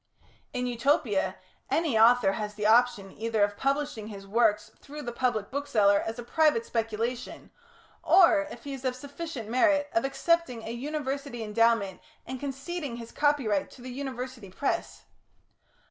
[0.51, 1.35] In Utopia,
[1.69, 6.17] any author has the option either of publishing his works through the public bookseller as
[6.17, 7.51] a private speculation,
[8.01, 13.11] or, if he is of sufficient merit, of accepting a University endowment and conceding his
[13.11, 15.03] copyright to the University press.